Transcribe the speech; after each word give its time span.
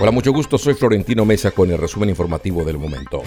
Hola, 0.00 0.12
mucho 0.12 0.32
gusto. 0.32 0.58
Soy 0.58 0.74
Florentino 0.74 1.24
Mesa 1.24 1.50
con 1.50 1.70
el 1.70 1.78
resumen 1.78 2.08
informativo 2.08 2.64
del 2.64 2.78
momento. 2.78 3.22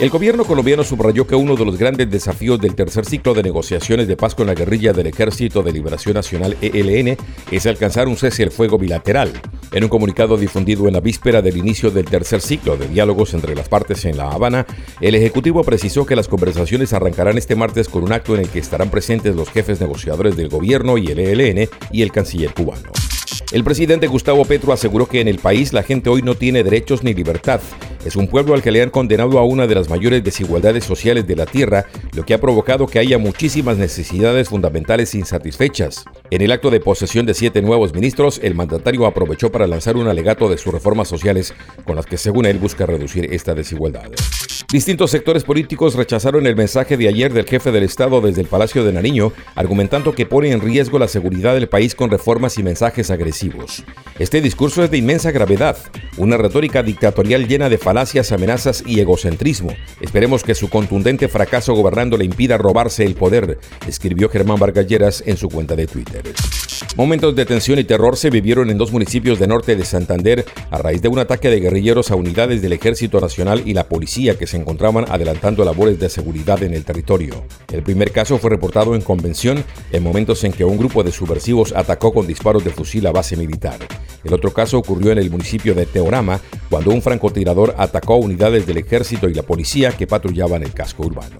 El 0.00 0.10
gobierno 0.10 0.44
colombiano 0.44 0.84
subrayó 0.84 1.26
que 1.26 1.34
uno 1.34 1.56
de 1.56 1.64
los 1.64 1.76
grandes 1.76 2.10
desafíos 2.10 2.60
del 2.60 2.74
tercer 2.74 3.04
ciclo 3.04 3.34
de 3.34 3.42
negociaciones 3.42 4.06
de 4.06 4.16
paz 4.16 4.34
con 4.34 4.46
la 4.46 4.54
guerrilla 4.54 4.92
del 4.92 5.08
Ejército 5.08 5.62
de 5.62 5.72
Liberación 5.72 6.14
Nacional 6.14 6.56
ELN 6.60 7.16
es 7.50 7.66
alcanzar 7.66 8.06
un 8.06 8.16
cese 8.16 8.44
al 8.44 8.50
fuego 8.50 8.78
bilateral. 8.78 9.32
En 9.74 9.82
un 9.82 9.90
comunicado 9.90 10.36
difundido 10.36 10.86
en 10.86 10.92
la 10.92 11.00
víspera 11.00 11.42
del 11.42 11.56
inicio 11.56 11.90
del 11.90 12.04
tercer 12.04 12.40
ciclo 12.40 12.76
de 12.76 12.86
diálogos 12.86 13.34
entre 13.34 13.56
las 13.56 13.68
partes 13.68 14.04
en 14.04 14.16
La 14.16 14.30
Habana, 14.30 14.66
el 15.00 15.16
Ejecutivo 15.16 15.64
precisó 15.64 16.06
que 16.06 16.14
las 16.14 16.28
conversaciones 16.28 16.92
arrancarán 16.92 17.38
este 17.38 17.56
martes 17.56 17.88
con 17.88 18.04
un 18.04 18.12
acto 18.12 18.36
en 18.36 18.42
el 18.42 18.48
que 18.48 18.60
estarán 18.60 18.88
presentes 18.88 19.34
los 19.34 19.50
jefes 19.50 19.80
negociadores 19.80 20.36
del 20.36 20.48
gobierno 20.48 20.96
y 20.96 21.08
el 21.08 21.18
ELN 21.18 21.68
y 21.90 22.02
el 22.02 22.12
canciller 22.12 22.54
cubano. 22.54 22.92
El 23.52 23.64
presidente 23.64 24.06
Gustavo 24.06 24.44
Petro 24.44 24.72
aseguró 24.72 25.06
que 25.06 25.20
en 25.20 25.28
el 25.28 25.38
país 25.38 25.72
la 25.72 25.82
gente 25.82 26.10
hoy 26.10 26.22
no 26.22 26.34
tiene 26.34 26.64
derechos 26.64 27.02
ni 27.02 27.14
libertad 27.14 27.60
es 28.04 28.16
un 28.16 28.28
pueblo 28.28 28.54
al 28.54 28.62
que 28.62 28.70
le 28.70 28.82
han 28.82 28.90
condenado 28.90 29.38
a 29.38 29.44
una 29.44 29.66
de 29.66 29.74
las 29.74 29.88
mayores 29.88 30.22
desigualdades 30.22 30.84
sociales 30.84 31.26
de 31.26 31.36
la 31.36 31.46
Tierra, 31.46 31.86
lo 32.12 32.24
que 32.24 32.34
ha 32.34 32.40
provocado 32.40 32.86
que 32.86 32.98
haya 32.98 33.16
muchísimas 33.16 33.78
necesidades 33.78 34.50
fundamentales 34.50 35.14
insatisfechas. 35.14 36.04
En 36.30 36.42
el 36.42 36.52
acto 36.52 36.70
de 36.70 36.80
posesión 36.80 37.24
de 37.24 37.34
siete 37.34 37.62
nuevos 37.62 37.94
ministros, 37.94 38.40
el 38.42 38.54
mandatario 38.54 39.06
aprovechó 39.06 39.50
para 39.50 39.66
lanzar 39.66 39.96
un 39.96 40.08
alegato 40.08 40.50
de 40.50 40.58
sus 40.58 40.72
reformas 40.72 41.08
sociales 41.08 41.54
con 41.84 41.96
las 41.96 42.04
que 42.06 42.18
según 42.18 42.44
él 42.44 42.58
busca 42.58 42.84
reducir 42.84 43.32
esta 43.32 43.54
desigualdad. 43.54 44.10
Distintos 44.74 45.12
sectores 45.12 45.44
políticos 45.44 45.94
rechazaron 45.94 46.48
el 46.48 46.56
mensaje 46.56 46.96
de 46.96 47.06
ayer 47.06 47.32
del 47.32 47.46
jefe 47.46 47.70
del 47.70 47.84
Estado 47.84 48.20
desde 48.20 48.40
el 48.40 48.48
Palacio 48.48 48.82
de 48.82 48.92
Nariño, 48.92 49.32
argumentando 49.54 50.16
que 50.16 50.26
pone 50.26 50.50
en 50.50 50.60
riesgo 50.60 50.98
la 50.98 51.06
seguridad 51.06 51.54
del 51.54 51.68
país 51.68 51.94
con 51.94 52.10
reformas 52.10 52.58
y 52.58 52.64
mensajes 52.64 53.12
agresivos. 53.12 53.84
Este 54.18 54.40
discurso 54.40 54.82
es 54.82 54.90
de 54.90 54.98
inmensa 54.98 55.30
gravedad, 55.30 55.76
una 56.16 56.36
retórica 56.38 56.82
dictatorial 56.82 57.46
llena 57.46 57.68
de 57.68 57.78
falacias, 57.78 58.32
amenazas 58.32 58.82
y 58.84 58.98
egocentrismo. 58.98 59.70
Esperemos 60.00 60.42
que 60.42 60.56
su 60.56 60.68
contundente 60.68 61.28
fracaso 61.28 61.72
gobernando 61.74 62.16
le 62.16 62.24
impida 62.24 62.58
robarse 62.58 63.04
el 63.04 63.14
poder, 63.14 63.60
escribió 63.86 64.28
Germán 64.28 64.58
Vargas 64.58 65.22
en 65.24 65.36
su 65.36 65.50
cuenta 65.50 65.76
de 65.76 65.86
Twitter. 65.86 66.24
Momentos 66.96 67.34
de 67.34 67.44
tensión 67.44 67.80
y 67.80 67.84
terror 67.84 68.16
se 68.16 68.30
vivieron 68.30 68.70
en 68.70 68.78
dos 68.78 68.92
municipios 68.92 69.40
de 69.40 69.48
norte 69.48 69.74
de 69.74 69.84
Santander 69.84 70.44
a 70.70 70.78
raíz 70.78 71.02
de 71.02 71.08
un 71.08 71.18
ataque 71.18 71.50
de 71.50 71.58
guerrilleros 71.58 72.12
a 72.12 72.14
unidades 72.14 72.62
del 72.62 72.72
Ejército 72.72 73.20
Nacional 73.20 73.62
y 73.66 73.74
la 73.74 73.88
policía 73.88 74.38
que 74.38 74.46
se 74.46 74.58
encontraban 74.58 75.04
adelantando 75.10 75.64
labores 75.64 75.98
de 75.98 76.08
seguridad 76.08 76.62
en 76.62 76.72
el 76.72 76.84
territorio. 76.84 77.46
El 77.72 77.82
primer 77.82 78.12
caso 78.12 78.38
fue 78.38 78.50
reportado 78.50 78.94
en 78.94 79.00
convención 79.00 79.64
en 79.90 80.04
momentos 80.04 80.44
en 80.44 80.52
que 80.52 80.64
un 80.64 80.78
grupo 80.78 81.02
de 81.02 81.10
subversivos 81.10 81.72
atacó 81.72 82.14
con 82.14 82.28
disparos 82.28 82.64
de 82.64 82.70
fusil 82.70 83.04
a 83.08 83.12
base 83.12 83.36
militar. 83.36 83.78
El 84.22 84.32
otro 84.32 84.52
caso 84.52 84.78
ocurrió 84.78 85.10
en 85.10 85.18
el 85.18 85.32
municipio 85.32 85.74
de 85.74 85.86
Teorama, 85.86 86.40
cuando 86.70 86.92
un 86.92 87.02
francotirador 87.02 87.74
atacó 87.76 88.14
a 88.14 88.18
unidades 88.18 88.68
del 88.68 88.78
ejército 88.78 89.28
y 89.28 89.34
la 89.34 89.42
policía 89.42 89.90
que 89.90 90.06
patrullaban 90.06 90.62
el 90.62 90.72
casco 90.72 91.04
urbano. 91.04 91.36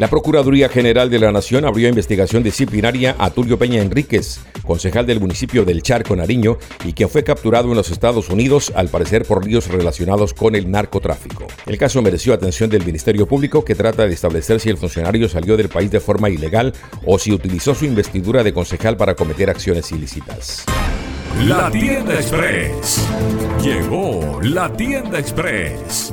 La 0.00 0.08
Procuraduría 0.08 0.68
General 0.68 1.08
de 1.08 1.20
la 1.20 1.30
Nación 1.30 1.64
abrió 1.64 1.88
investigación 1.88 2.42
disciplinaria 2.42 3.14
a 3.16 3.30
Tulio 3.30 3.60
Peña 3.60 3.80
Enríquez, 3.80 4.40
concejal 4.66 5.06
del 5.06 5.20
municipio 5.20 5.64
del 5.64 5.82
Charco 5.82 6.16
Nariño 6.16 6.58
y 6.84 6.94
quien 6.94 7.08
fue 7.08 7.22
capturado 7.22 7.68
en 7.68 7.76
los 7.76 7.92
Estados 7.92 8.28
Unidos 8.28 8.72
al 8.74 8.88
parecer 8.88 9.24
por 9.24 9.46
líos 9.46 9.68
relacionados 9.68 10.34
con 10.34 10.56
el 10.56 10.68
narcotráfico. 10.68 11.46
El 11.66 11.78
caso 11.78 12.02
mereció 12.02 12.34
atención 12.34 12.70
del 12.70 12.84
Ministerio 12.84 13.26
Público 13.28 13.64
que 13.64 13.76
trata 13.76 14.04
de 14.04 14.14
establecer 14.14 14.58
si 14.58 14.68
el 14.68 14.78
funcionario 14.78 15.28
salió 15.28 15.56
del 15.56 15.68
país 15.68 15.92
de 15.92 16.00
forma 16.00 16.28
ilegal 16.28 16.72
o 17.06 17.16
si 17.20 17.30
utilizó 17.30 17.72
su 17.72 17.84
investidura 17.84 18.42
de 18.42 18.52
concejal 18.52 18.96
para 18.96 19.14
cometer 19.14 19.48
acciones 19.48 19.92
ilícitas. 19.92 20.64
La 21.46 21.70
tienda 21.70 22.14
express. 22.14 23.06
Llegó 23.62 24.40
la 24.42 24.72
tienda 24.72 25.20
express. 25.20 26.12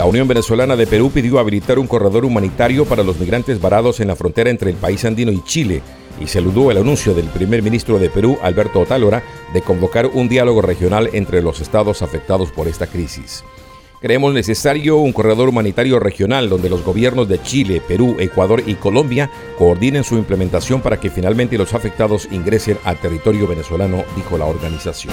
La 0.00 0.06
Unión 0.06 0.26
Venezolana 0.26 0.76
de 0.76 0.86
Perú 0.86 1.10
pidió 1.12 1.38
habilitar 1.38 1.78
un 1.78 1.86
corredor 1.86 2.24
humanitario 2.24 2.86
para 2.86 3.02
los 3.02 3.20
migrantes 3.20 3.60
varados 3.60 4.00
en 4.00 4.08
la 4.08 4.16
frontera 4.16 4.48
entre 4.48 4.70
el 4.70 4.76
país 4.78 5.04
andino 5.04 5.30
y 5.30 5.44
Chile 5.44 5.82
y 6.18 6.26
saludó 6.26 6.70
el 6.70 6.78
anuncio 6.78 7.12
del 7.12 7.26
primer 7.26 7.62
ministro 7.62 7.98
de 7.98 8.08
Perú, 8.08 8.38
Alberto 8.42 8.80
Otálora, 8.80 9.22
de 9.52 9.60
convocar 9.60 10.06
un 10.06 10.26
diálogo 10.26 10.62
regional 10.62 11.10
entre 11.12 11.42
los 11.42 11.60
estados 11.60 12.00
afectados 12.00 12.50
por 12.50 12.66
esta 12.66 12.86
crisis. 12.86 13.44
Creemos 14.00 14.32
necesario 14.32 14.96
un 14.96 15.12
corredor 15.12 15.50
humanitario 15.50 15.98
regional 15.98 16.48
donde 16.48 16.70
los 16.70 16.82
gobiernos 16.82 17.28
de 17.28 17.42
Chile, 17.42 17.82
Perú, 17.86 18.16
Ecuador 18.20 18.62
y 18.66 18.76
Colombia 18.76 19.30
coordinen 19.58 20.02
su 20.02 20.16
implementación 20.16 20.80
para 20.80 20.98
que 20.98 21.10
finalmente 21.10 21.58
los 21.58 21.74
afectados 21.74 22.26
ingresen 22.30 22.78
al 22.84 22.98
territorio 22.98 23.46
venezolano, 23.46 24.04
dijo 24.16 24.38
la 24.38 24.46
organización. 24.46 25.12